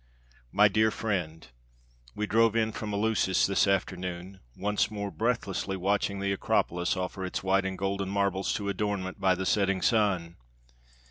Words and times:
MY 0.51 0.67
DEAR 0.67 0.89
FRIEND: 0.89 1.49
We 2.15 2.25
drove 2.25 2.55
in 2.55 2.71
from 2.71 2.91
Eleusis 2.91 3.45
this 3.45 3.67
afternoon, 3.67 4.39
once 4.57 4.89
more 4.89 5.11
breathlessly 5.11 5.77
watching 5.77 6.19
the 6.19 6.31
Acropolis 6.33 6.97
offer 6.97 7.23
its 7.23 7.43
white 7.43 7.65
and 7.65 7.77
golden 7.77 8.09
marbles 8.09 8.51
to 8.55 8.67
adornment 8.67 9.19
by 9.19 9.35
the 9.35 9.45
setting 9.45 9.83
sun. 9.83 10.37